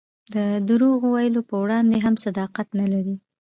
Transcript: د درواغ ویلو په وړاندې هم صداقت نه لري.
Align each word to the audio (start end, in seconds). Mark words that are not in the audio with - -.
د 0.33 0.35
درواغ 0.67 1.01
ویلو 1.13 1.41
په 1.49 1.55
وړاندې 1.63 1.95
هم 2.05 2.15
صداقت 2.25 2.67
نه 2.79 2.85
لري. 2.93 3.15